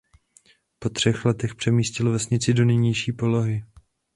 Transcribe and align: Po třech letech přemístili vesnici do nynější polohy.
Po 0.79 0.89
třech 0.89 1.25
letech 1.25 1.55
přemístili 1.55 2.09
vesnici 2.11 2.53
do 2.53 2.65
nynější 2.65 3.13
polohy. 3.13 3.63